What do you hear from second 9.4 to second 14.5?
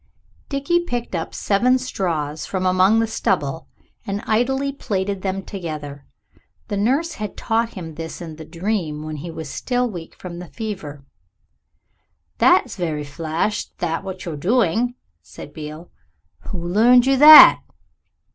still weak from the fever. "That's very flash, that what you're